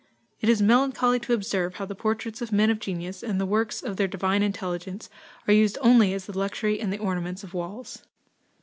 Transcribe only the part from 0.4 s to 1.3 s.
is melancholy